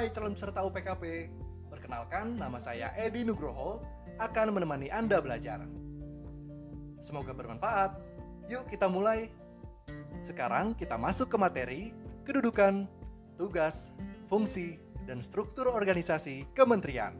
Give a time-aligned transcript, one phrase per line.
[0.00, 1.28] Hai calon peserta UPKP,
[1.68, 3.84] perkenalkan nama saya Edi Nugroho
[4.16, 5.60] akan menemani Anda belajar.
[7.04, 8.00] Semoga bermanfaat.
[8.48, 9.28] Yuk kita mulai.
[10.24, 11.80] Sekarang kita masuk ke materi,
[12.24, 12.88] kedudukan,
[13.36, 13.92] tugas,
[14.24, 17.12] fungsi, dan struktur organisasi kementerian.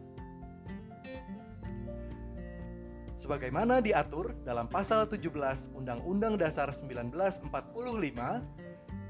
[3.13, 7.45] Sebagaimana diatur dalam pasal 17 Undang-Undang Dasar 1945,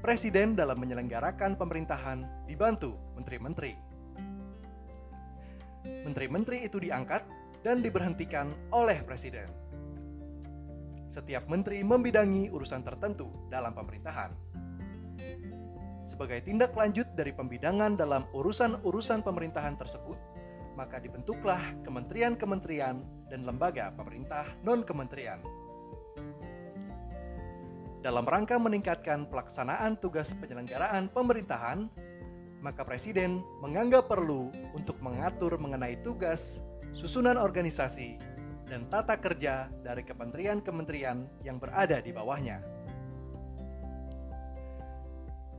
[0.01, 3.77] Presiden dalam menyelenggarakan pemerintahan dibantu menteri-menteri.
[5.85, 7.21] Menteri-menteri itu diangkat
[7.61, 9.45] dan diberhentikan oleh Presiden.
[11.05, 14.33] Setiap menteri membidangi urusan tertentu dalam pemerintahan.
[16.01, 20.17] Sebagai tindak lanjut dari pembidangan dalam urusan-urusan pemerintahan tersebut,
[20.73, 25.60] maka dibentuklah kementerian-kementerian dan lembaga pemerintah non-kementerian
[28.01, 31.85] dalam rangka meningkatkan pelaksanaan tugas penyelenggaraan pemerintahan,
[32.57, 36.65] maka Presiden menganggap perlu untuk mengatur mengenai tugas,
[36.97, 38.17] susunan organisasi,
[38.65, 42.57] dan tata kerja dari kementerian-kementerian yang berada di bawahnya.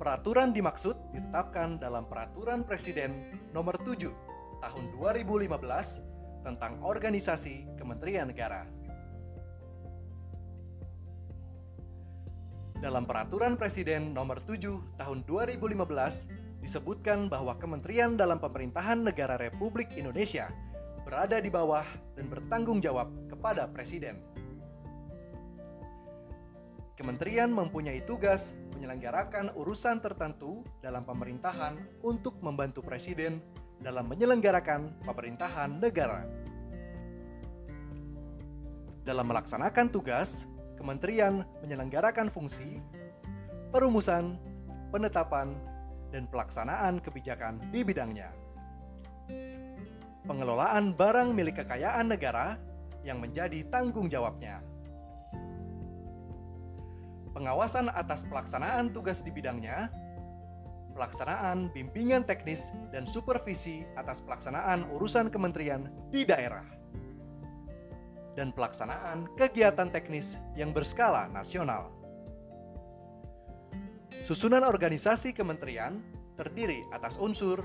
[0.02, 4.10] Peraturan dimaksud ditetapkan dalam Peraturan Presiden Nomor 7
[4.58, 8.66] Tahun 2015 tentang Organisasi Kementerian Negara.
[12.82, 20.50] Dalam Peraturan Presiden Nomor 7 Tahun 2015 disebutkan bahwa kementerian dalam pemerintahan negara Republik Indonesia
[21.06, 21.86] berada di bawah
[22.18, 24.18] dan bertanggung jawab kepada Presiden.
[26.98, 33.38] Kementerian mempunyai tugas menyelenggarakan urusan tertentu dalam pemerintahan untuk membantu Presiden
[33.78, 36.26] dalam menyelenggarakan pemerintahan negara.
[39.06, 40.50] Dalam melaksanakan tugas,
[40.82, 42.82] kementerian menyelenggarakan fungsi
[43.70, 44.36] perumusan,
[44.90, 45.54] penetapan,
[46.12, 48.34] dan pelaksanaan kebijakan di bidangnya.
[50.28, 52.60] Pengelolaan barang milik kekayaan negara
[53.00, 54.60] yang menjadi tanggung jawabnya.
[57.32, 59.88] Pengawasan atas pelaksanaan tugas di bidangnya,
[60.92, 66.81] pelaksanaan bimbingan teknis dan supervisi atas pelaksanaan urusan kementerian di daerah
[68.32, 71.92] dan pelaksanaan kegiatan teknis yang berskala nasional.
[74.22, 75.98] Susunan organisasi kementerian
[76.38, 77.64] terdiri atas unsur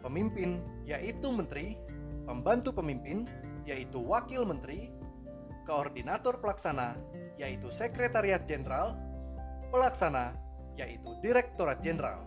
[0.00, 1.78] pemimpin yaitu menteri,
[2.24, 3.28] pembantu pemimpin
[3.68, 4.90] yaitu wakil menteri,
[5.68, 6.96] koordinator pelaksana
[7.36, 8.96] yaitu sekretariat jenderal,
[9.72, 10.36] pelaksana
[10.78, 12.26] yaitu direktorat jenderal,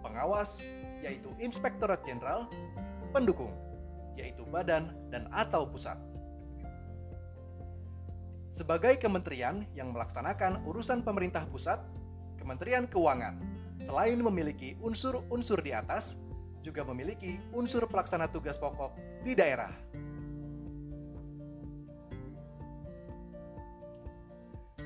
[0.00, 0.60] pengawas
[1.04, 2.48] yaitu inspektorat jenderal,
[3.12, 3.52] pendukung
[4.14, 5.98] yaitu badan dan atau pusat.
[8.54, 11.82] Sebagai kementerian yang melaksanakan urusan pemerintah pusat,
[12.38, 13.34] Kementerian Keuangan
[13.82, 16.22] selain memiliki unsur-unsur di atas,
[16.62, 18.94] juga memiliki unsur pelaksana tugas pokok
[19.26, 19.74] di daerah.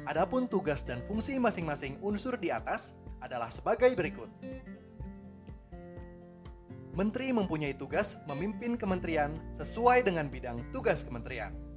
[0.08, 4.32] Adapun tugas dan fungsi masing-masing unsur di atas adalah sebagai berikut.
[6.96, 11.67] Menteri mempunyai tugas memimpin kementerian sesuai dengan bidang tugas kementerian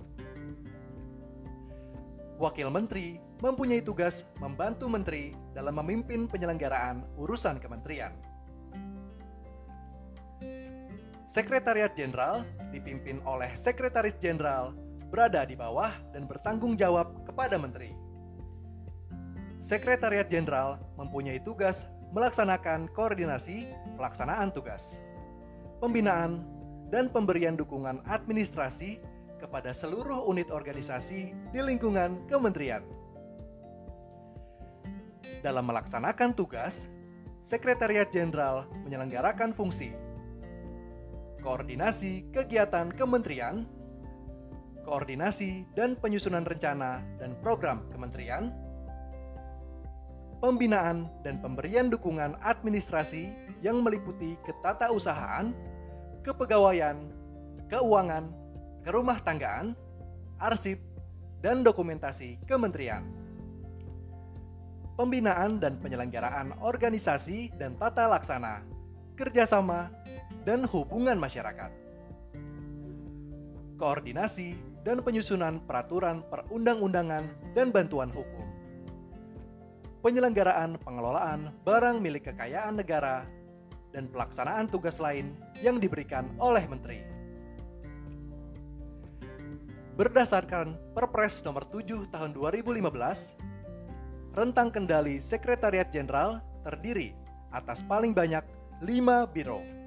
[2.42, 8.18] Wakil Menteri mempunyai tugas membantu Menteri dalam memimpin penyelenggaraan urusan kementerian.
[11.30, 12.42] Sekretariat Jenderal
[12.74, 14.74] dipimpin oleh Sekretaris Jenderal
[15.14, 17.94] berada di bawah dan bertanggung jawab kepada Menteri.
[19.62, 23.70] Sekretariat Jenderal mempunyai tugas melaksanakan koordinasi
[24.02, 24.98] pelaksanaan tugas,
[25.78, 26.42] pembinaan,
[26.90, 28.98] dan pemberian dukungan administrasi
[29.42, 32.86] kepada seluruh unit organisasi di lingkungan kementerian.
[35.42, 36.86] Dalam melaksanakan tugas,
[37.42, 39.98] Sekretariat Jenderal menyelenggarakan fungsi
[41.42, 43.66] koordinasi kegiatan kementerian,
[44.86, 48.54] koordinasi dan penyusunan rencana dan program kementerian,
[50.38, 53.34] pembinaan dan pemberian dukungan administrasi
[53.66, 55.52] yang meliputi ketatausahaan,
[56.22, 57.10] kepegawaian,
[57.68, 58.30] keuangan,
[58.82, 59.78] kerumah tanggaan,
[60.42, 60.82] arsip,
[61.42, 63.06] dan dokumentasi kementerian.
[64.98, 68.62] Pembinaan dan penyelenggaraan organisasi dan tata laksana,
[69.18, 69.90] kerjasama,
[70.46, 71.74] dan hubungan masyarakat.
[73.82, 74.54] Koordinasi
[74.86, 78.46] dan penyusunan peraturan perundang-undangan dan bantuan hukum.
[80.02, 83.26] Penyelenggaraan pengelolaan barang milik kekayaan negara
[83.94, 87.11] dan pelaksanaan tugas lain yang diberikan oleh menteri
[89.96, 93.36] berdasarkan Perpres nomor 7 tahun 2015,
[94.36, 97.12] rentang kendali Sekretariat Jenderal terdiri
[97.52, 98.44] atas paling banyak
[98.80, 99.82] 5 biro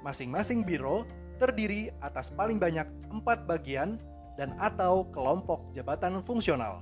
[0.00, 1.04] Masing-masing biro
[1.36, 4.00] terdiri atas paling banyak empat bagian
[4.40, 6.80] dan atau kelompok jabatan fungsional.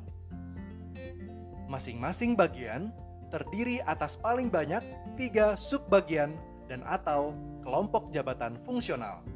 [1.66, 2.94] Masing-masing bagian
[3.26, 4.80] terdiri atas paling banyak
[5.18, 6.38] tiga subbagian
[6.70, 7.34] dan atau
[7.66, 9.26] kelompok jabatan fungsional.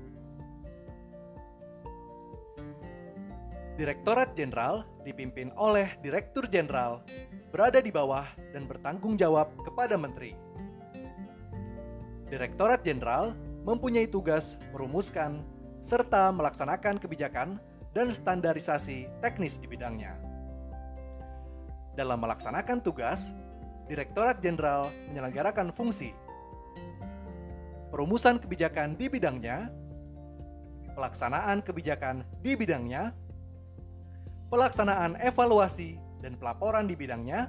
[3.83, 7.03] Direktorat Jenderal dipimpin oleh Direktur Jenderal,
[7.51, 8.23] berada di bawah
[8.55, 10.39] dan bertanggung jawab kepada Menteri.
[12.31, 13.35] Direktorat Jenderal
[13.67, 15.43] mempunyai tugas merumuskan
[15.83, 17.59] serta melaksanakan kebijakan
[17.91, 20.15] dan standarisasi teknis di bidangnya.
[21.99, 23.35] Dalam melaksanakan tugas,
[23.91, 26.15] Direktorat Jenderal menyelenggarakan fungsi
[27.91, 29.75] perumusan kebijakan di bidangnya,
[30.95, 33.11] pelaksanaan kebijakan di bidangnya,
[34.53, 37.49] pelaksanaan evaluasi dan pelaporan di bidangnya,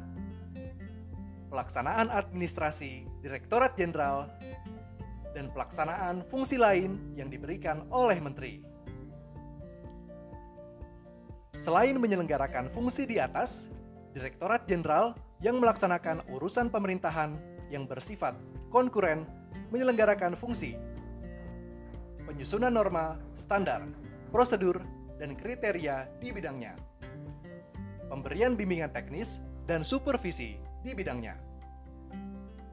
[1.52, 4.32] pelaksanaan administrasi Direktorat Jenderal,
[5.36, 8.64] dan pelaksanaan fungsi lain yang diberikan oleh Menteri.
[11.60, 13.68] Selain menyelenggarakan fungsi di atas,
[14.16, 15.12] Direktorat Jenderal
[15.44, 17.36] yang melaksanakan urusan pemerintahan
[17.68, 18.40] yang bersifat
[18.72, 19.28] konkuren
[19.76, 20.80] menyelenggarakan fungsi
[22.24, 23.84] penyusunan norma, standar,
[24.32, 24.80] prosedur,
[25.20, 26.93] dan kriteria di bidangnya
[28.14, 31.34] pemberian bimbingan teknis, dan supervisi di bidangnya.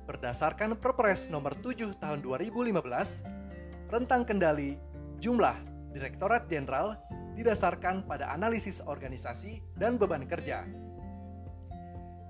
[0.04, 4.76] Berdasarkan Perpres nomor 7 tahun 2015, rentang kendali
[5.16, 5.56] jumlah
[5.96, 7.00] Direktorat Jenderal
[7.40, 10.68] didasarkan pada analisis organisasi dan beban kerja.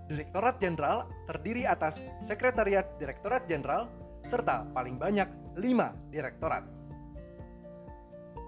[0.07, 3.91] Direktorat Jenderal terdiri atas Sekretariat Direktorat Jenderal
[4.23, 6.65] serta paling banyak 5 direktorat.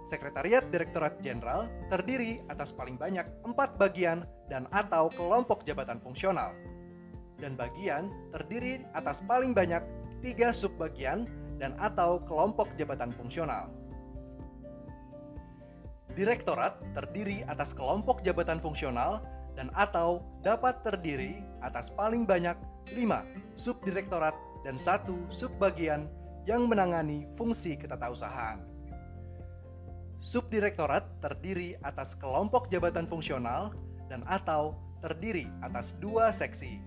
[0.02, 6.52] Sekretariat Direktorat Jenderal terdiri atas paling banyak empat bagian dan atau kelompok jabatan fungsional.
[7.40, 9.80] Dan bagian terdiri atas paling banyak
[10.20, 11.24] tiga subbagian
[11.56, 13.72] dan atau kelompok jabatan fungsional.
[16.12, 19.24] Direktorat terdiri atas kelompok jabatan fungsional
[19.56, 22.54] dan atau dapat terdiri atas paling banyak
[22.92, 23.24] lima
[23.56, 26.12] subdirektorat dan satu subbagian
[26.44, 28.60] yang menangani fungsi ketatausahaan.
[30.22, 33.74] Subdirektorat terdiri atas kelompok jabatan fungsional
[34.12, 36.84] dan atau terdiri atas dua seksi.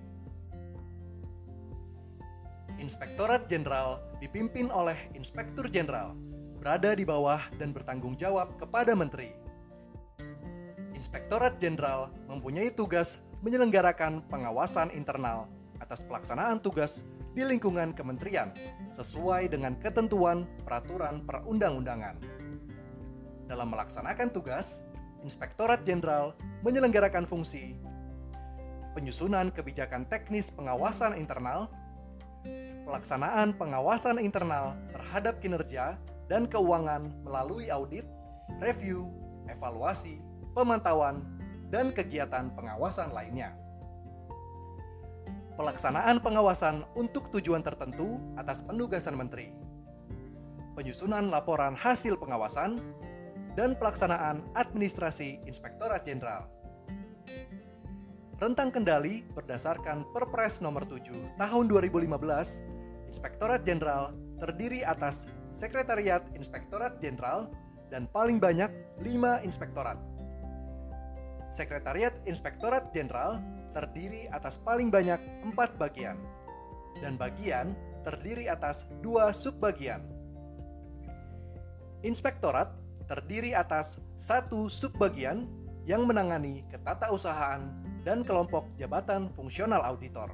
[2.77, 6.13] Inspektorat Jenderal dipimpin oleh Inspektur Jenderal,
[6.61, 9.33] berada di bawah dan bertanggung jawab kepada Menteri.
[10.93, 15.49] Inspektorat Jenderal mempunyai tugas menyelenggarakan pengawasan internal
[15.81, 17.01] atas pelaksanaan tugas
[17.35, 18.53] di lingkungan kementerian
[18.95, 22.15] sesuai dengan ketentuan peraturan perundang-undangan.
[23.45, 24.84] Dalam melaksanakan tugas,
[25.25, 27.73] Inspektorat Jenderal menyelenggarakan fungsi
[28.95, 31.67] penyusunan kebijakan teknis pengawasan internal,
[32.87, 35.99] pelaksanaan pengawasan internal terhadap kinerja
[36.31, 38.07] dan keuangan melalui audit,
[38.63, 39.11] review,
[39.51, 40.23] evaluasi,
[40.55, 41.27] pemantauan,
[41.67, 43.51] dan kegiatan pengawasan lainnya.
[45.59, 49.51] Pelaksanaan pengawasan untuk tujuan tertentu atas penugasan menteri.
[50.75, 52.79] Penyusunan laporan hasil pengawasan
[53.55, 56.51] dan pelaksanaan administrasi Inspektorat Jenderal.
[58.35, 64.11] Rentang kendali berdasarkan Perpres nomor 7 tahun 2015, Inspektorat Jenderal
[64.43, 67.47] terdiri atas Sekretariat Inspektorat Jenderal
[67.87, 68.67] dan paling banyak
[68.99, 69.95] 5 inspektorat.
[71.47, 73.39] Sekretariat Inspektorat Jenderal
[73.71, 76.19] terdiri atas paling banyak 4 bagian
[76.99, 77.71] dan bagian
[78.03, 80.03] terdiri atas dua subbagian.
[82.03, 85.45] Inspektorat terdiri atas satu subbagian
[85.85, 87.61] yang menangani ketatausahaan
[88.01, 90.33] dan kelompok jabatan fungsional auditor.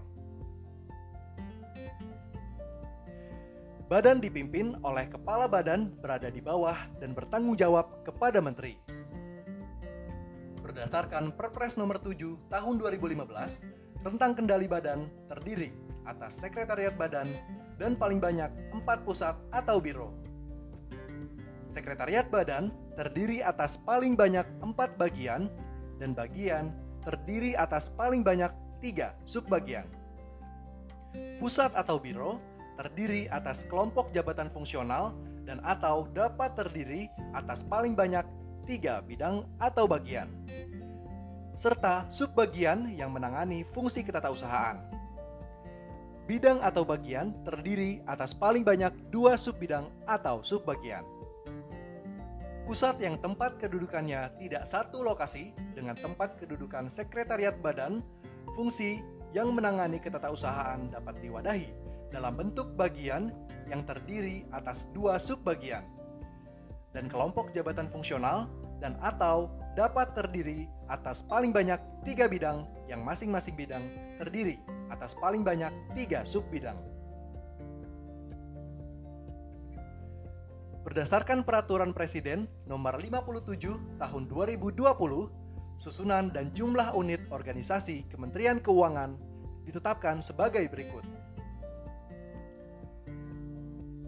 [3.91, 8.79] Badan dipimpin oleh kepala badan berada di bawah dan bertanggung jawab kepada menteri.
[10.63, 12.15] Berdasarkan Perpres nomor 7
[12.47, 15.75] tahun 2015, rentang kendali badan terdiri
[16.07, 17.27] atas sekretariat badan
[17.75, 20.20] dan paling banyak empat pusat atau biro.
[21.71, 22.67] Sekretariat badan
[22.99, 25.47] terdiri atas paling banyak empat bagian
[26.03, 26.75] dan bagian
[27.07, 28.51] terdiri atas paling banyak
[28.83, 29.87] tiga subbagian.
[31.39, 32.43] Pusat atau biro
[32.75, 35.15] terdiri atas kelompok jabatan fungsional
[35.47, 38.27] dan atau dapat terdiri atas paling banyak
[38.67, 40.27] tiga bidang atau bagian.
[41.55, 44.75] Serta subbagian yang menangani fungsi ketatausahaan.
[46.27, 51.20] Bidang atau bagian terdiri atas paling banyak dua subbidang atau subbagian.
[52.71, 57.99] Pusat yang tempat kedudukannya tidak satu lokasi dengan tempat kedudukan sekretariat badan,
[58.55, 59.03] fungsi
[59.35, 61.67] yang menangani ketatausahaan dapat diwadahi
[62.15, 63.35] dalam bentuk bagian
[63.67, 65.83] yang terdiri atas dua subbagian.
[66.95, 68.47] Dan kelompok jabatan fungsional
[68.79, 73.83] dan atau dapat terdiri atas paling banyak tiga bidang yang masing-masing bidang
[74.15, 76.79] terdiri atas paling banyak tiga subbidang.
[80.81, 84.81] Berdasarkan Peraturan Presiden Nomor 57 Tahun 2020,
[85.77, 89.13] susunan dan jumlah unit organisasi Kementerian Keuangan
[89.61, 91.05] ditetapkan sebagai berikut.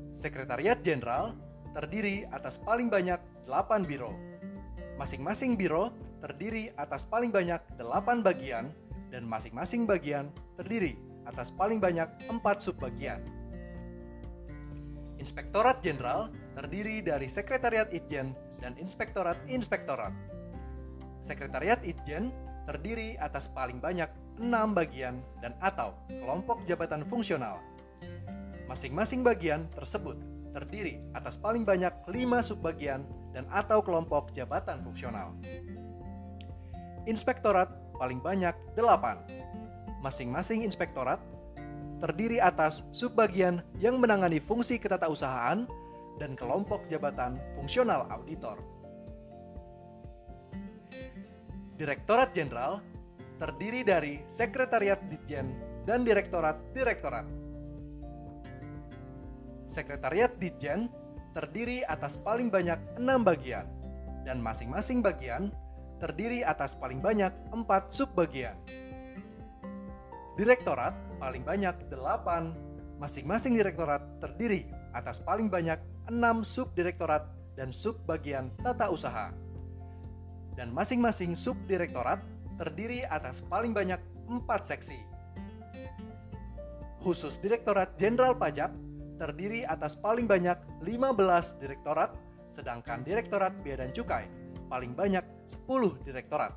[0.10, 1.38] Sekretariat Jenderal
[1.77, 4.18] terdiri atas paling banyak 8 biro.
[4.98, 5.94] Masing-masing biro
[6.25, 8.74] terdiri atas paling banyak 8 bagian
[9.13, 10.98] dan masing-masing bagian terdiri
[11.30, 13.22] atas paling banyak 4 subbagian.
[15.22, 20.14] Inspektorat Jenderal terdiri dari Sekretariat Itjen dan Inspektorat Inspektorat.
[21.20, 22.30] Sekretariat Itjen
[22.70, 24.08] terdiri atas paling banyak
[24.40, 27.60] enam bagian dan atau kelompok jabatan fungsional.
[28.66, 30.18] Masing-masing bagian tersebut
[30.54, 35.34] terdiri atas paling banyak lima subbagian dan atau kelompok jabatan fungsional.
[37.10, 37.68] Inspektorat
[37.98, 39.20] paling banyak delapan.
[40.00, 41.20] Masing-masing inspektorat
[42.00, 45.68] terdiri atas subbagian yang menangani fungsi ketatausahaan
[46.22, 48.62] dan kelompok jabatan fungsional auditor.
[51.74, 52.79] Direktorat Jenderal
[53.41, 57.25] terdiri dari Sekretariat Ditjen dan Direktorat Direktorat.
[59.65, 60.86] Sekretariat Ditjen
[61.34, 63.65] terdiri atas paling banyak enam bagian,
[64.24, 65.50] dan masing-masing bagian
[65.98, 68.55] terdiri atas paling banyak empat subbagian.
[70.38, 72.53] Direktorat paling banyak delapan,
[73.01, 75.77] masing-masing direktorat terdiri atas paling banyak
[76.10, 79.32] 6 subdirektorat dan subbagian tata usaha.
[80.54, 82.22] Dan masing-masing subdirektorat
[82.58, 83.98] terdiri atas paling banyak
[84.30, 85.00] 4 seksi.
[87.04, 88.72] Khusus Direktorat Jenderal Pajak
[89.20, 92.16] terdiri atas paling banyak 15 direktorat,
[92.48, 96.56] sedangkan Direktorat Bea dan Cukai paling banyak 10 direktorat.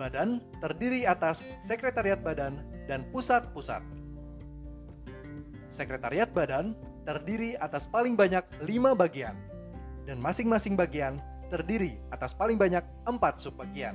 [0.00, 2.56] Badan terdiri atas Sekretariat Badan
[2.88, 3.99] dan Pusat-Pusat.
[5.70, 6.74] Sekretariat badan
[7.06, 9.38] terdiri atas paling banyak lima bagian,
[10.02, 13.94] dan masing-masing bagian terdiri atas paling banyak empat subbagian.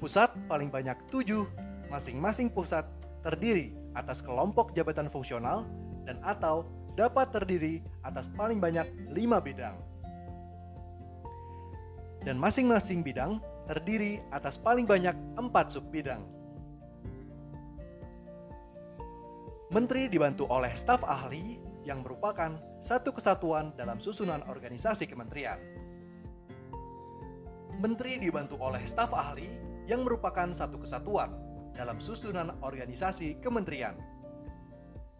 [0.00, 1.48] Pusat paling banyak tujuh,
[1.88, 2.84] masing-masing pusat
[3.24, 5.68] terdiri atas kelompok jabatan fungsional
[6.08, 6.64] dan atau
[6.96, 9.76] dapat terdiri atas paling banyak lima bidang.
[12.20, 16.39] Dan masing-masing bidang terdiri atas paling banyak empat subbidang.
[19.70, 21.54] Menteri dibantu oleh staf ahli
[21.86, 25.62] yang merupakan satu kesatuan dalam susunan organisasi kementerian.
[27.78, 29.46] Menteri dibantu oleh staf ahli
[29.86, 31.30] yang merupakan satu kesatuan
[31.70, 33.94] dalam susunan organisasi kementerian.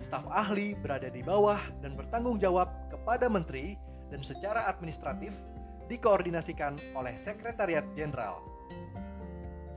[0.02, 3.78] Staf ahli berada di bawah dan bertanggung jawab kepada menteri
[4.10, 5.30] dan secara administratif
[5.86, 8.42] dikoordinasikan oleh Sekretariat Jenderal.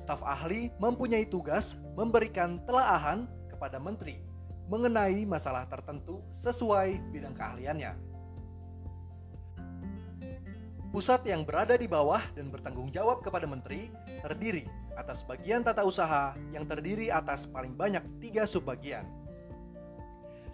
[0.01, 4.32] Staf ahli mempunyai tugas memberikan telaahan kepada menteri
[4.67, 7.93] mengenai masalah tertentu sesuai bidang keahliannya.
[10.93, 13.89] Pusat yang berada di bawah dan bertanggung jawab kepada menteri
[14.21, 19.01] terdiri atas bagian tata usaha yang terdiri atas paling banyak tiga subbagian.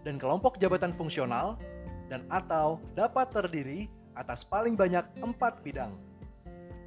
[0.07, 1.59] Dan kelompok jabatan fungsional
[2.07, 5.91] dan atau dapat terdiri atas paling banyak empat bidang.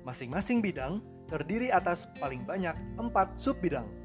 [0.03, 4.02] Masing-masing bidang terdiri atas paling banyak empat subbidang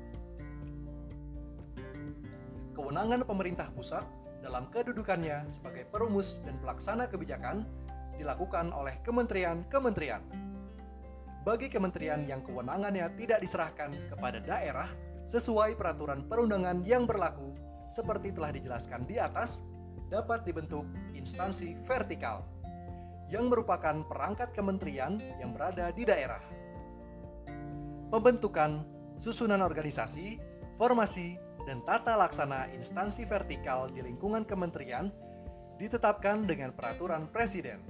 [2.77, 4.05] kewenangan pemerintah pusat
[4.45, 7.65] dalam kedudukannya sebagai perumus dan pelaksana kebijakan
[8.21, 10.21] dilakukan oleh kementerian-kementerian.
[11.41, 14.93] Bagi kementerian yang kewenangannya tidak diserahkan kepada daerah
[15.25, 17.57] sesuai peraturan perundangan yang berlaku
[17.89, 19.63] seperti telah dijelaskan di atas,
[20.11, 22.43] dapat dibentuk instansi vertikal
[23.27, 26.39] yang merupakan perangkat kementerian yang berada di daerah.
[28.07, 28.87] Pembentukan,
[29.19, 30.39] susunan organisasi,
[30.79, 31.35] formasi,
[31.67, 35.11] dan tata laksana instansi vertikal di lingkungan kementerian
[35.75, 37.83] ditetapkan dengan peraturan presiden.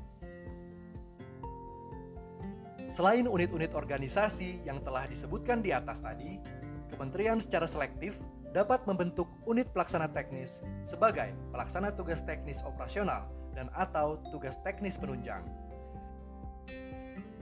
[2.89, 6.41] Selain unit-unit organisasi yang telah disebutkan di atas tadi,
[6.89, 14.17] kementerian secara selektif dapat membentuk unit pelaksana teknis sebagai pelaksana tugas teknis operasional dan atau
[14.33, 15.45] tugas teknis penunjang.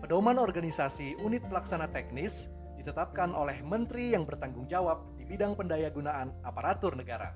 [0.04, 7.34] Pedoman organisasi unit pelaksana teknis ditetapkan oleh menteri yang bertanggung jawab bidang pendayagunaan aparatur negara.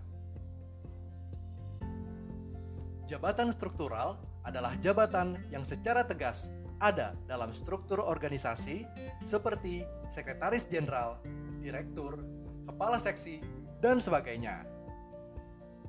[3.10, 8.88] Jabatan struktural adalah jabatan yang secara tegas ada dalam struktur organisasi
[9.26, 11.20] seperti sekretaris jenderal,
[11.60, 12.24] direktur,
[12.70, 13.44] kepala seksi,
[13.84, 14.64] dan sebagainya.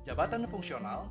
[0.03, 1.07] Jabatan fungsional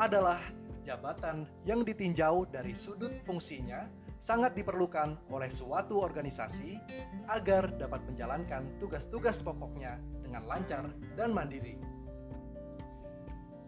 [0.00, 0.40] adalah
[0.82, 3.86] jabatan yang ditinjau dari sudut fungsinya
[4.22, 6.78] sangat diperlukan oleh suatu organisasi
[7.26, 10.86] agar dapat menjalankan tugas-tugas pokoknya dengan lancar
[11.18, 11.74] dan mandiri.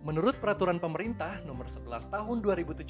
[0.07, 2.87] Menurut peraturan pemerintah nomor 11 tahun 2017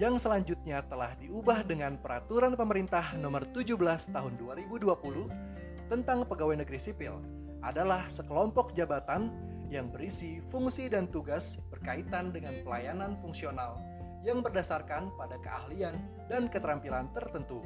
[0.00, 3.76] yang selanjutnya telah diubah dengan peraturan pemerintah nomor 17
[4.16, 7.20] tahun 2020 tentang pegawai negeri sipil
[7.60, 9.28] adalah sekelompok jabatan
[9.68, 13.95] yang berisi fungsi dan tugas berkaitan dengan pelayanan fungsional
[14.26, 15.94] yang berdasarkan pada keahlian
[16.26, 17.62] dan keterampilan tertentu.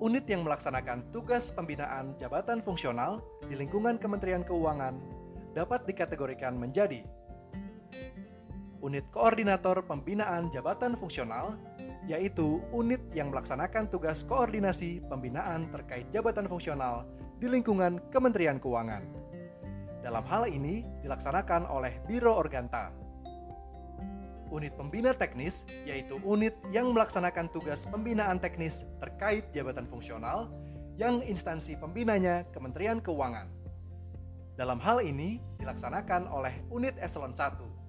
[0.00, 4.96] Unit yang melaksanakan tugas pembinaan jabatan fungsional di lingkungan Kementerian Keuangan
[5.54, 7.04] dapat dikategorikan menjadi
[8.84, 11.56] unit koordinator pembinaan jabatan fungsional,
[12.04, 17.08] yaitu unit yang melaksanakan tugas koordinasi pembinaan terkait jabatan fungsional
[17.40, 19.00] di lingkungan Kementerian Keuangan.
[20.04, 23.03] Dalam hal ini dilaksanakan oleh Biro Organta.
[24.54, 30.46] Unit pembina teknis yaitu unit yang melaksanakan tugas pembinaan teknis terkait jabatan fungsional
[30.94, 33.50] yang instansi pembinanya Kementerian Keuangan.
[34.54, 37.84] Dalam hal ini dilaksanakan oleh unit eselon 1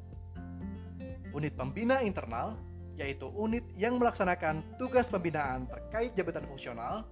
[1.35, 2.55] unit pembina internal,
[2.95, 7.03] yaitu unit yang melaksanakan tugas pembinaan terkait jabatan fungsional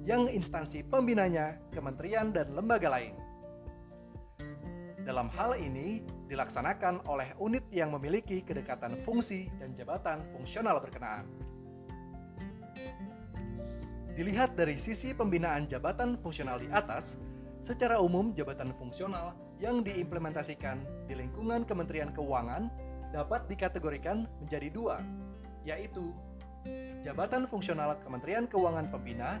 [0.00, 3.12] yang instansi pembinanya kementerian dan lembaga lain.
[5.04, 11.26] Dalam hal ini dilaksanakan oleh unit yang memiliki kedekatan fungsi dan jabatan fungsional berkenaan.
[14.16, 17.20] Dilihat dari sisi pembinaan jabatan fungsional di atas,
[17.60, 22.68] secara umum jabatan fungsional yang diimplementasikan di lingkungan Kementerian Keuangan
[23.12, 25.04] dapat dikategorikan menjadi dua,
[25.68, 26.16] yaitu
[27.04, 29.38] jabatan fungsional Kementerian Keuangan Pembina,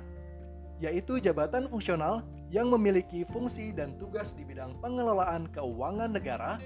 [0.82, 2.20] yaitu jabatan fungsional
[2.52, 6.60] yang memiliki fungsi dan tugas di bidang pengelolaan keuangan negara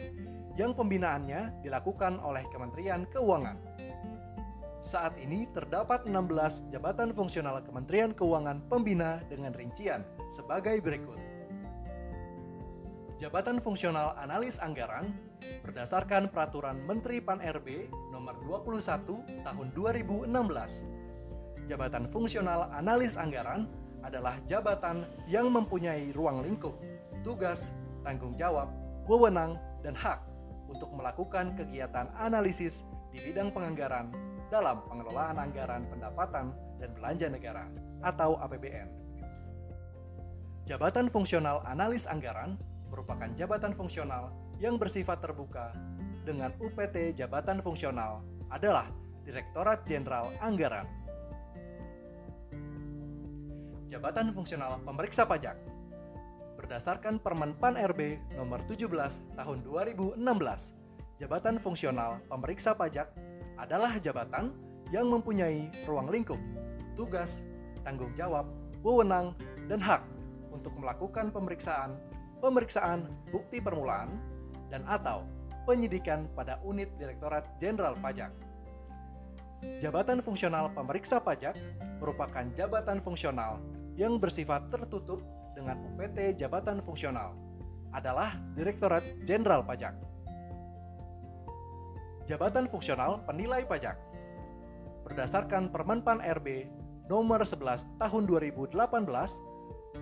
[0.58, 3.56] yang pembinaannya dilakukan oleh Kementerian Keuangan.
[4.80, 11.20] Saat ini terdapat 16 jabatan fungsional Kementerian Keuangan Pembina dengan rincian sebagai berikut.
[13.20, 15.12] Jabatan Fungsional Analis Anggaran
[15.60, 21.68] berdasarkan Peraturan Menteri Pan-RB Nomor 21 Tahun 2016.
[21.68, 23.68] Jabatan Fungsional Analis Anggaran
[24.04, 26.76] adalah jabatan yang mempunyai ruang lingkup,
[27.20, 28.72] tugas, tanggung jawab,
[29.04, 30.20] wewenang, dan hak
[30.70, 34.12] untuk melakukan kegiatan analisis di bidang penganggaran
[34.48, 37.64] dalam pengelolaan anggaran pendapatan dan belanja negara
[38.00, 38.88] atau APBN.
[40.66, 42.54] Jabatan Fungsional Analis Anggaran
[42.90, 44.30] merupakan jabatan fungsional
[44.62, 45.74] yang bersifat terbuka
[46.22, 48.86] dengan UPT jabatan fungsional adalah
[49.24, 50.86] Direktorat Jenderal Anggaran.
[53.90, 55.58] Jabatan Fungsional Pemeriksa Pajak
[56.54, 58.86] Berdasarkan Permen Pan RB nomor 17
[59.34, 60.14] tahun 2016,
[61.18, 63.10] jabatan fungsional pemeriksa pajak
[63.58, 64.54] adalah jabatan
[64.94, 66.38] yang mempunyai ruang lingkup,
[66.94, 67.42] tugas,
[67.82, 68.46] tanggung jawab,
[68.86, 69.34] wewenang,
[69.66, 70.06] dan hak
[70.54, 71.98] untuk melakukan pemeriksaan
[72.38, 74.22] pemeriksaan bukti permulaan,
[74.70, 75.26] dan atau
[75.66, 78.30] penyidikan pada unit Direktorat Jenderal Pajak.
[79.82, 81.58] Jabatan fungsional pemeriksa pajak
[81.98, 83.60] merupakan jabatan fungsional
[83.98, 85.22] yang bersifat tertutup
[85.54, 87.34] dengan UPT jabatan fungsional
[87.90, 89.98] adalah Direktorat Jenderal Pajak.
[92.28, 93.98] Jabatan fungsional penilai pajak
[95.02, 96.70] berdasarkan Permenpan RB
[97.10, 98.78] nomor 11 tahun 2018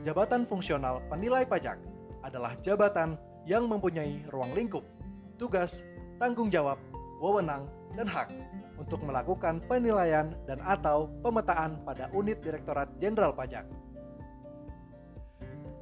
[0.04, 1.80] Jabatan fungsional penilai pajak
[2.22, 3.16] adalah jabatan
[3.48, 4.84] yang mempunyai ruang lingkup,
[5.40, 5.82] tugas,
[6.20, 6.76] tanggung jawab,
[7.18, 8.28] wewenang, dan hak
[8.78, 13.66] untuk melakukan penilaian dan atau pemetaan pada unit Direktorat Jenderal Pajak.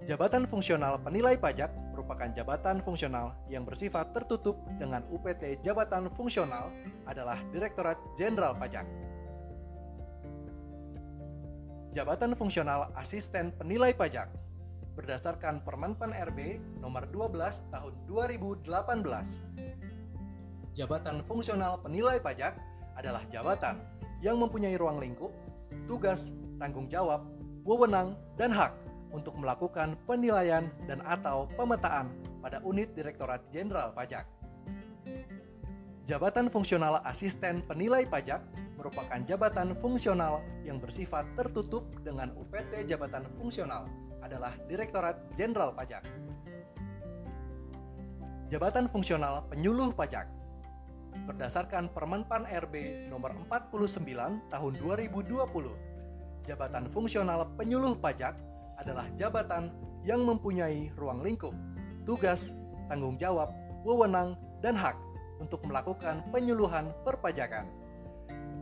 [0.07, 6.71] Jabatan fungsional penilai pajak merupakan jabatan fungsional yang bersifat tertutup dengan UPT jabatan fungsional
[7.11, 8.87] adalah Direktorat Jenderal Pajak.
[11.91, 14.31] Jabatan fungsional asisten penilai pajak
[14.95, 18.69] berdasarkan Permenpan RB nomor 12 tahun 2018.
[20.77, 23.79] Jabatan fungsional penilai pajak adalah jabatan
[24.25, 25.31] yang mempunyai ruang lingkup,
[25.85, 27.23] tugas, tanggung jawab,
[27.63, 28.73] wewenang, dan hak
[29.13, 34.27] untuk melakukan penilaian dan atau pemetaan pada unit Direktorat Jenderal Pajak.
[36.07, 38.39] Jabatan fungsional asisten penilai pajak
[38.79, 43.91] merupakan jabatan fungsional yang bersifat tertutup dengan UPT jabatan fungsional
[44.23, 46.07] adalah Direktorat Jenderal Pajak.
[48.47, 50.31] Jabatan Fungsional Penyuluh Pajak
[51.25, 55.37] berdasarkan Permenpan RB nomor 49 tahun 2020.
[56.47, 58.37] Jabatan fungsional penyuluh pajak
[58.77, 59.73] adalah jabatan
[60.05, 61.57] yang mempunyai ruang lingkup,
[62.07, 62.53] tugas,
[62.87, 63.51] tanggung jawab,
[63.83, 64.95] wewenang, dan hak
[65.43, 67.67] untuk melakukan penyuluhan perpajakan.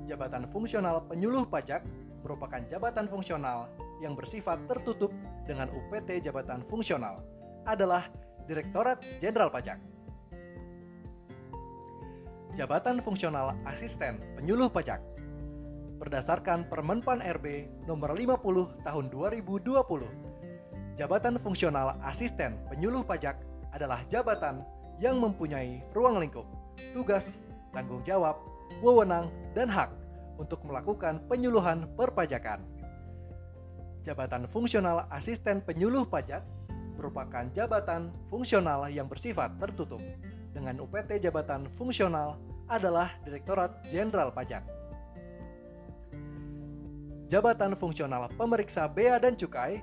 [0.05, 1.85] Jabatan fungsional penyuluh pajak
[2.25, 3.69] merupakan jabatan fungsional
[4.01, 5.13] yang bersifat tertutup
[5.45, 7.21] dengan UPT jabatan fungsional
[7.69, 8.09] adalah
[8.45, 9.94] Direktorat Jenderal Pajak.
[12.55, 15.03] Jabatan fungsional asisten penyuluh pajak
[15.99, 19.75] berdasarkan Permenpan RB nomor 50 tahun 2020.
[20.95, 23.43] Jabatan fungsional asisten penyuluh pajak
[23.75, 24.63] adalah jabatan
[25.03, 26.47] yang mempunyai ruang lingkup,
[26.95, 27.43] tugas,
[27.75, 28.39] tanggung jawab,
[28.79, 29.91] wewenang, dan hak
[30.39, 32.63] untuk melakukan penyuluhan perpajakan.
[34.07, 36.47] Jabatan fungsional asisten penyuluh pajak
[36.95, 39.99] merupakan jabatan fungsional yang bersifat tertutup
[40.55, 42.39] dengan UPT jabatan fungsional
[42.71, 44.63] adalah Direktorat Jenderal Pajak.
[47.27, 49.83] Jabatan fungsional pemeriksa bea dan cukai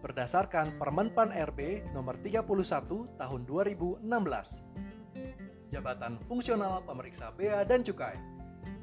[0.00, 2.46] berdasarkan Permenpan RB nomor 31
[3.18, 4.06] tahun 2016.
[5.66, 8.14] Jabatan fungsional pemeriksa bea dan cukai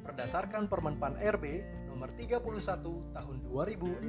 [0.04, 2.43] berdasarkan Permenpan RB nomor 31
[3.15, 4.04] tahun 2016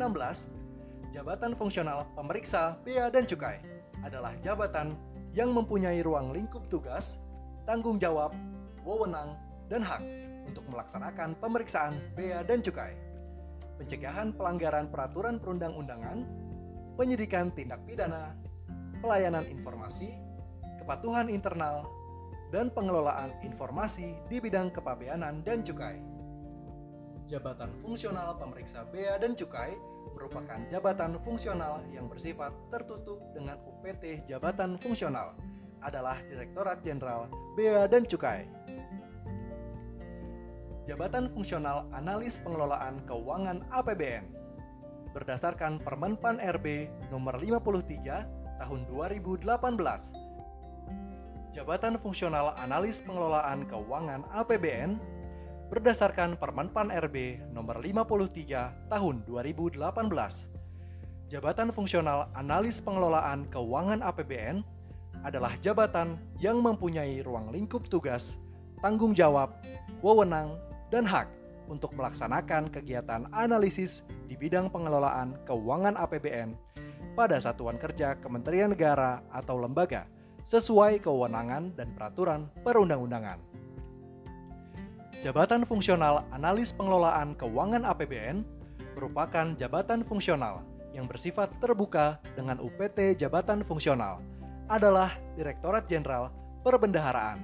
[1.10, 3.58] Jabatan fungsional pemeriksa bea dan cukai
[4.06, 4.94] adalah jabatan
[5.34, 7.22] yang mempunyai ruang lingkup tugas,
[7.66, 8.34] tanggung jawab,
[8.82, 9.38] wewenang,
[9.70, 10.02] dan hak
[10.50, 12.98] untuk melaksanakan pemeriksaan bea dan cukai,
[13.78, 16.26] pencegahan pelanggaran peraturan perundang-undangan,
[16.98, 18.34] penyidikan tindak pidana,
[18.98, 20.18] pelayanan informasi,
[20.82, 21.86] kepatuhan internal,
[22.50, 26.02] dan pengelolaan informasi di bidang kepabeanan dan cukai.
[27.30, 29.70] Jabatan fungsional pemeriksa bea dan cukai
[30.20, 35.32] merupakan jabatan fungsional yang bersifat tertutup dengan UPT jabatan fungsional
[35.80, 38.44] adalah Direktorat Jenderal Bea dan Cukai.
[40.84, 44.28] Jabatan Fungsional Analis Pengelolaan Keuangan APBN
[45.16, 49.48] berdasarkan Permenpan RB nomor 53 tahun 2018.
[51.56, 55.00] Jabatan Fungsional Analis Pengelolaan Keuangan APBN
[55.70, 59.78] berdasarkan Permenpan RB nomor 53 tahun 2018.
[61.30, 64.66] Jabatan fungsional analis pengelolaan keuangan APBN
[65.22, 68.34] adalah jabatan yang mempunyai ruang lingkup tugas,
[68.82, 69.62] tanggung jawab,
[70.02, 70.58] wewenang,
[70.90, 71.30] dan hak
[71.70, 76.58] untuk melaksanakan kegiatan analisis di bidang pengelolaan keuangan APBN
[77.14, 80.10] pada satuan kerja Kementerian Negara atau lembaga
[80.42, 83.59] sesuai kewenangan dan peraturan perundang-undangan.
[85.20, 88.40] Jabatan Fungsional Analis Pengelolaan Keuangan APBN
[88.96, 90.64] merupakan jabatan fungsional
[90.96, 94.24] yang bersifat terbuka dengan UPT Jabatan Fungsional
[94.64, 96.32] adalah Direktorat Jenderal
[96.64, 97.36] Perbendaharaan.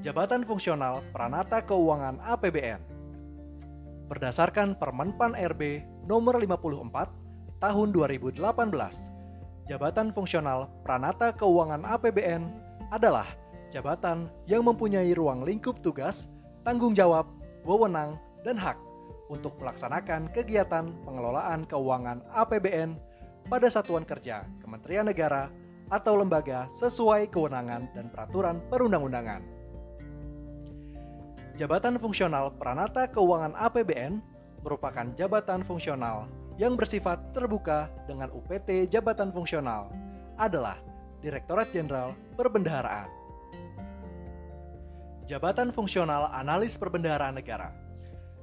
[0.00, 2.80] Jabatan Fungsional Pranata Keuangan APBN
[4.08, 8.40] berdasarkan Permenpan RB nomor 54 tahun 2018.
[9.68, 12.48] Jabatan Fungsional Pranata Keuangan APBN
[12.88, 13.28] adalah
[13.70, 16.26] jabatan yang mempunyai ruang lingkup tugas,
[16.66, 17.24] tanggung jawab,
[17.62, 18.76] wewenang, dan hak
[19.30, 22.98] untuk melaksanakan kegiatan pengelolaan keuangan APBN
[23.46, 25.48] pada satuan kerja Kementerian Negara
[25.90, 29.42] atau lembaga sesuai kewenangan dan peraturan perundang-undangan.
[31.58, 34.22] Jabatan fungsional Pranata Keuangan APBN
[34.62, 39.90] merupakan jabatan fungsional yang bersifat terbuka dengan UPT jabatan fungsional
[40.40, 40.78] adalah
[41.20, 43.19] Direktorat Jenderal Perbendaharaan.
[45.30, 47.70] Jabatan Fungsional Analis Perbendaharaan Negara.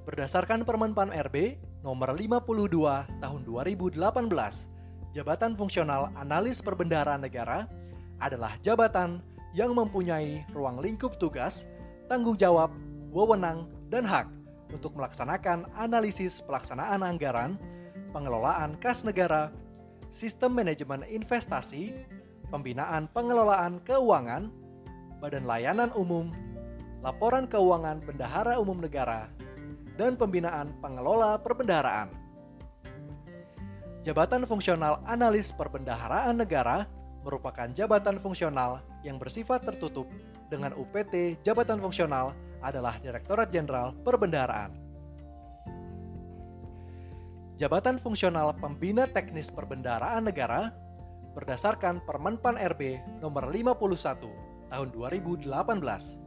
[0.07, 2.47] Berdasarkan Permenpan RB nomor 52
[3.19, 3.99] tahun 2018
[5.11, 7.67] Jabatan Fungsional Analis Perbendaharaan Negara
[8.23, 9.19] adalah jabatan
[9.51, 11.67] yang mempunyai ruang lingkup tugas,
[12.07, 12.71] tanggung jawab,
[13.11, 14.31] wewenang, dan hak
[14.71, 17.59] untuk melaksanakan analisis pelaksanaan anggaran,
[18.15, 19.51] pengelolaan kas negara,
[20.07, 21.99] sistem manajemen investasi,
[22.47, 24.47] pembinaan pengelolaan keuangan,
[25.19, 26.31] badan layanan umum,
[27.07, 29.31] laporan keuangan bendahara umum negara,
[29.95, 32.11] dan pembinaan pengelola perbendaharaan.
[34.03, 36.83] Jabatan Fungsional Analis Perbendaharaan Negara
[37.23, 40.11] merupakan jabatan fungsional yang bersifat tertutup
[40.51, 44.75] dengan UPT Jabatan Fungsional adalah Direktorat Jenderal Perbendaharaan.
[47.55, 50.75] Jabatan Fungsional Pembina Teknis Perbendaharaan Negara
[51.39, 54.27] berdasarkan Permenpan RB nomor 51
[54.67, 56.26] tahun 2018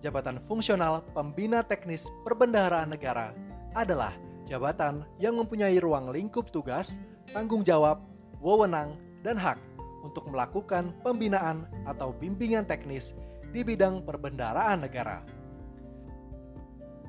[0.00, 3.36] jabatan fungsional pembina teknis perbendaharaan negara
[3.76, 4.16] adalah
[4.48, 6.98] jabatan yang mempunyai ruang lingkup tugas,
[7.30, 8.02] tanggung jawab,
[8.42, 9.60] wewenang, dan hak
[10.00, 13.12] untuk melakukan pembinaan atau bimbingan teknis
[13.52, 15.20] di bidang perbendaharaan negara.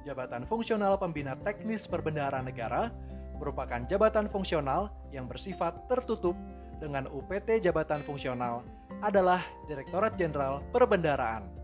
[0.04, 2.92] Jabatan fungsional pembina teknis perbendaharaan negara
[3.38, 6.36] merupakan jabatan fungsional yang bersifat tertutup
[6.82, 8.66] dengan UPT jabatan fungsional
[9.02, 11.61] adalah Direktorat Jenderal Perbendaraan.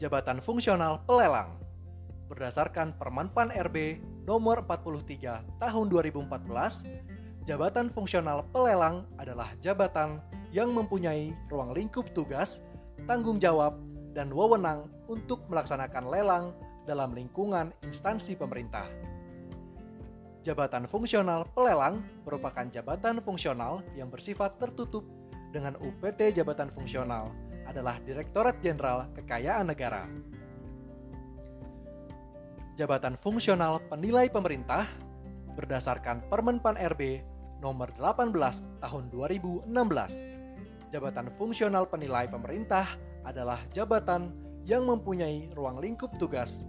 [0.00, 1.60] Jabatan fungsional pelelang
[2.32, 10.24] berdasarkan Permenpan RB nomor 43 tahun 2014, jabatan fungsional pelelang adalah jabatan
[10.56, 12.64] yang mempunyai ruang lingkup tugas,
[13.04, 13.76] tanggung jawab,
[14.16, 16.56] dan wewenang untuk melaksanakan lelang
[16.88, 18.88] dalam lingkungan instansi pemerintah.
[20.40, 25.04] Jabatan fungsional pelelang merupakan jabatan fungsional yang bersifat tertutup
[25.52, 30.02] dengan UPT jabatan fungsional adalah Direktorat Jenderal Kekayaan Negara.
[32.74, 34.90] Jabatan fungsional penilai pemerintah
[35.54, 37.22] berdasarkan Permenpan RB
[37.62, 38.34] nomor 18
[38.82, 39.70] tahun 2016.
[40.90, 42.90] Jabatan fungsional penilai pemerintah
[43.22, 44.34] adalah jabatan
[44.66, 46.66] yang mempunyai ruang lingkup tugas,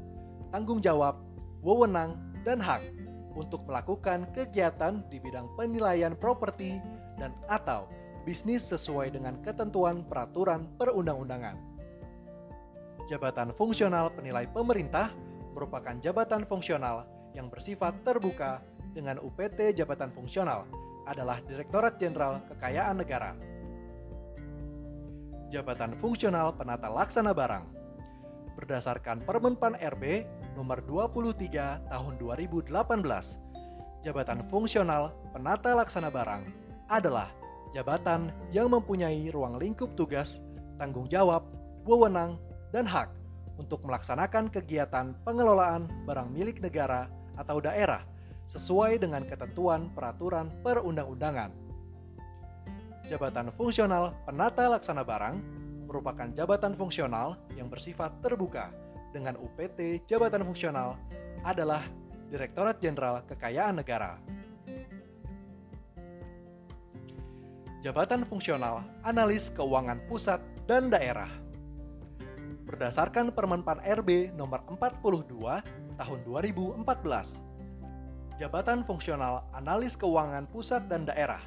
[0.54, 1.18] tanggung jawab,
[1.66, 2.14] wewenang,
[2.46, 2.86] dan hak
[3.34, 6.78] untuk melakukan kegiatan di bidang penilaian properti
[7.18, 7.88] dan atau
[8.22, 11.58] bisnis sesuai dengan ketentuan peraturan perundang-undangan.
[13.10, 15.10] Jabatan fungsional penilai pemerintah
[15.52, 18.62] merupakan jabatan fungsional yang bersifat terbuka
[18.94, 20.68] dengan UPT jabatan fungsional
[21.08, 23.34] adalah Direktorat Jenderal Kekayaan Negara.
[25.52, 27.66] Jabatan fungsional penata laksana barang
[28.56, 30.24] berdasarkan Permenpan RB
[30.56, 32.72] nomor 23 tahun 2018.
[34.02, 36.44] Jabatan fungsional penata laksana barang
[36.88, 37.41] adalah
[37.72, 40.44] jabatan yang mempunyai ruang lingkup tugas,
[40.80, 41.48] tanggung jawab,
[41.88, 42.40] wewenang,
[42.72, 43.12] dan hak
[43.60, 48.04] untuk melaksanakan kegiatan pengelolaan barang milik negara atau daerah
[48.48, 51.52] sesuai dengan ketentuan peraturan perundang-undangan.
[53.08, 55.36] Jabatan fungsional penata laksana barang
[55.88, 58.72] merupakan jabatan fungsional yang bersifat terbuka
[59.12, 60.96] dengan UPT jabatan fungsional
[61.44, 61.84] adalah
[62.32, 64.16] Direktorat Jenderal Kekayaan Negara.
[67.82, 70.38] Jabatan fungsional analis keuangan pusat
[70.70, 71.26] dan daerah.
[72.70, 76.78] Berdasarkan Permenpan RB nomor 42 tahun 2014.
[78.38, 81.42] Jabatan fungsional analis keuangan pusat dan daerah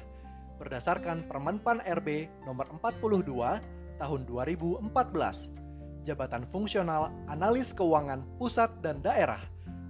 [0.59, 4.91] berdasarkan Permenpan RB nomor 42 tahun 2014
[6.03, 9.39] jabatan fungsional analis keuangan pusat dan daerah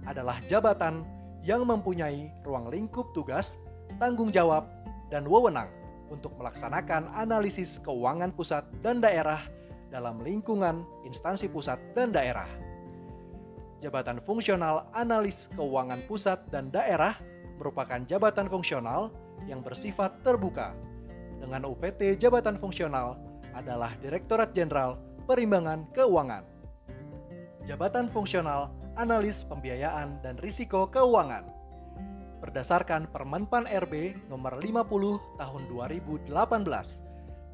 [0.06, 1.02] adalah jabatan
[1.42, 3.58] yang mempunyai ruang lingkup tugas,
[3.98, 4.66] tanggung jawab,
[5.12, 5.70] dan wewenang
[6.08, 9.42] untuk melaksanakan analisis keuangan pusat dan daerah
[9.90, 12.48] dalam lingkungan instansi pusat dan daerah.
[13.80, 17.14] Jabatan fungsional analis keuangan pusat dan daerah
[17.60, 19.12] merupakan jabatan fungsional
[19.44, 20.72] yang bersifat terbuka.
[21.36, 23.20] Dengan UPT jabatan fungsional
[23.52, 24.96] adalah Direktorat Jenderal
[25.28, 26.44] perimbangan keuangan.
[27.68, 31.44] Jabatan fungsional analis pembiayaan dan risiko keuangan.
[32.46, 34.78] Berdasarkan Permenpan RB nomor 50
[35.34, 36.30] tahun 2018,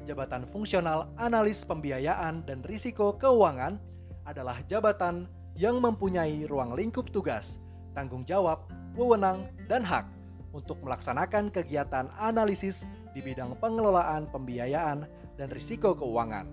[0.05, 3.81] jabatan fungsional analis pembiayaan dan risiko keuangan
[4.29, 5.25] adalah jabatan
[5.57, 7.57] yang mempunyai ruang lingkup tugas,
[7.97, 10.05] tanggung jawab, wewenang, dan hak
[10.53, 12.85] untuk melaksanakan kegiatan analisis
[13.17, 15.09] di bidang pengelolaan pembiayaan
[15.41, 16.45] dan risiko keuangan.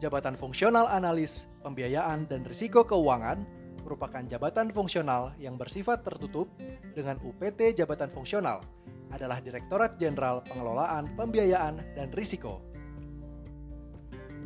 [0.00, 3.44] Jabatan Fungsional Analis Pembiayaan dan Risiko Keuangan
[3.90, 6.46] merupakan jabatan fungsional yang bersifat tertutup
[6.94, 8.62] dengan UPT Jabatan Fungsional
[9.10, 12.62] adalah Direktorat Jenderal Pengelolaan Pembiayaan dan Risiko.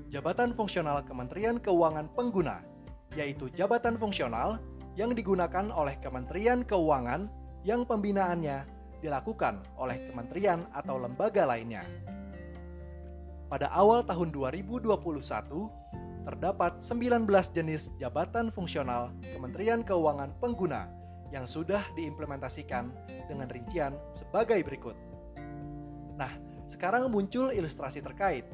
[0.09, 2.65] Jabatan fungsional Kementerian Keuangan Pengguna
[3.21, 4.65] yaitu jabatan fungsional
[4.97, 7.29] yang digunakan oleh Kementerian Keuangan
[7.69, 8.65] yang pembinaannya
[9.05, 11.85] dilakukan oleh kementerian atau lembaga lainnya.
[13.53, 14.89] Pada awal tahun 2021,
[16.25, 20.89] terdapat 19 jenis jabatan fungsional Kementerian Keuangan pengguna
[21.31, 22.89] yang sudah diimplementasikan
[23.29, 24.97] dengan rincian sebagai berikut.
[26.17, 26.33] Nah,
[26.65, 28.49] sekarang muncul ilustrasi terkait.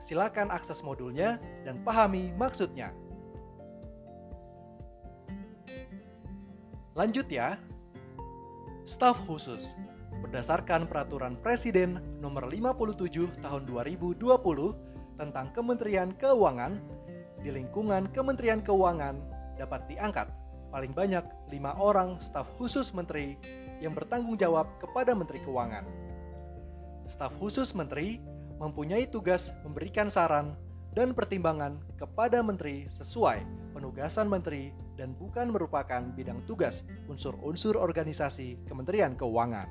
[0.00, 2.96] Silakan akses modulnya dan pahami maksudnya.
[6.96, 7.60] Lanjut ya.
[8.88, 9.76] Staf khusus
[10.24, 14.20] berdasarkan peraturan Presiden nomor 57 tahun 2020
[15.20, 16.80] tentang Kementerian Keuangan,
[17.40, 19.16] di lingkungan Kementerian Keuangan
[19.56, 20.28] dapat diangkat
[20.70, 23.36] paling banyak lima orang staf khusus menteri
[23.82, 25.84] yang bertanggung jawab kepada Menteri Keuangan.
[27.10, 28.22] Staf khusus menteri
[28.60, 30.54] mempunyai tugas memberikan saran
[30.94, 33.42] dan pertimbangan kepada menteri sesuai
[33.74, 39.66] penugasan menteri dan bukan merupakan bidang tugas unsur-unsur organisasi Kementerian Keuangan.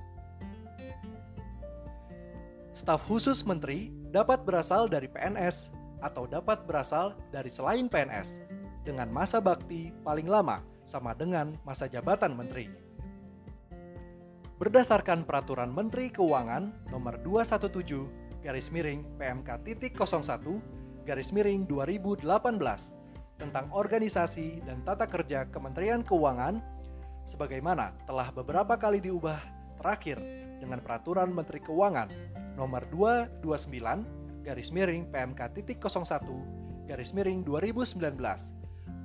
[2.74, 8.40] Staf khusus menteri dapat berasal dari PNS atau dapat berasal dari selain PNS
[8.84, 12.72] dengan masa bakti paling lama sama dengan masa jabatan menteri.
[14.60, 22.28] Berdasarkan Peraturan Menteri Keuangan Nomor 217 garis miring PMK titik 01 garis miring 2018
[23.40, 26.60] tentang organisasi dan tata kerja Kementerian Keuangan
[27.24, 29.40] sebagaimana telah beberapa kali diubah
[29.80, 30.20] terakhir
[30.60, 32.12] dengan Peraturan Menteri Keuangan
[32.60, 38.00] Nomor 229 garis miring PMK titik 01 garis miring 2019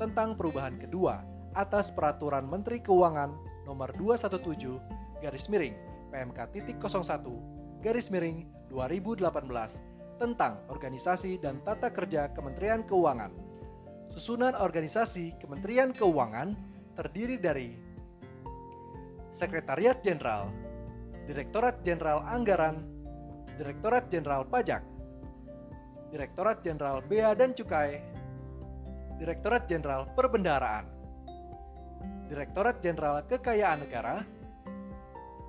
[0.01, 1.23] tentang perubahan kedua
[1.55, 3.31] atas Peraturan Menteri Keuangan
[3.65, 5.77] Nomor 217 garis miring
[6.13, 13.33] PMK titik 01 garis miring 2018 tentang organisasi dan tata kerja Kementerian Keuangan.
[14.15, 16.55] Susunan organisasi Kementerian Keuangan
[16.95, 17.75] terdiri dari
[19.35, 20.55] Sekretariat Jenderal,
[21.27, 22.87] Direktorat Jenderal Anggaran,
[23.59, 24.94] Direktorat Jenderal Pajak,
[26.15, 27.99] Direktorat Jenderal Bea dan Cukai,
[29.19, 30.87] Direktorat Jenderal Perbendaharaan,
[32.31, 34.23] Direktorat Jenderal Kekayaan Negara,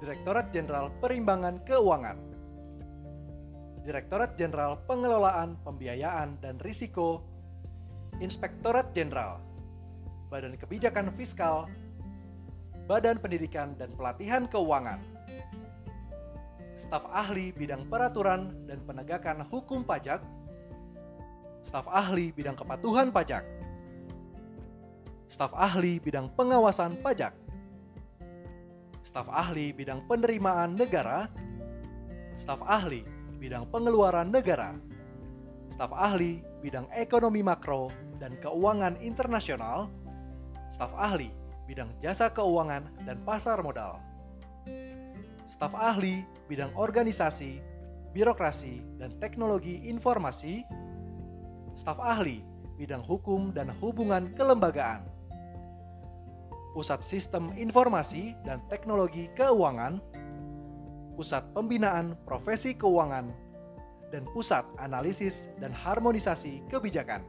[0.02, 2.18] Direktorat Jenderal Perimbangan Keuangan,
[3.86, 7.22] Direktorat Jenderal Pengelolaan Pembiayaan dan Risiko,
[8.18, 9.46] Inspektorat Jenderal,
[10.34, 11.70] Badan Kebijakan Fiskal,
[12.90, 14.98] Badan Pendidikan dan Pelatihan Keuangan,
[16.74, 20.26] staf ahli bidang peraturan dan penegakan hukum pajak,
[21.66, 23.42] staf ahli bidang kepatuhan pajak,
[25.26, 27.34] staf ahli bidang pengawasan pajak,
[29.02, 31.26] staf ahli bidang penerimaan negara,
[32.38, 33.02] staf ahli
[33.42, 34.78] bidang pengeluaran negara,
[35.74, 37.90] staf ahli bidang ekonomi makro
[38.22, 39.90] dan keuangan internasional,
[40.70, 41.34] staf ahli
[41.66, 43.98] bidang jasa keuangan dan pasar modal,
[45.50, 47.58] staf ahli bidang organisasi,
[48.14, 50.62] birokrasi, dan teknologi informasi,
[51.76, 52.42] staf ahli
[52.76, 55.16] bidang hukum dan hubungan kelembagaan
[56.76, 60.04] Pusat Sistem Informasi dan Teknologi Keuangan,
[61.16, 63.32] Pusat Pembinaan Profesi Keuangan,
[64.12, 67.24] dan Pusat Analisis dan Harmonisasi Kebijakan.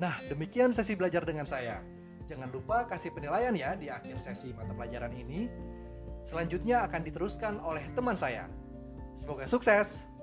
[0.00, 1.84] Nah, demikian sesi belajar dengan saya.
[2.24, 5.44] Jangan lupa kasih penilaian ya di akhir sesi mata pelajaran ini.
[6.24, 8.48] Selanjutnya akan diteruskan oleh teman saya.
[9.12, 10.13] Semoga sukses!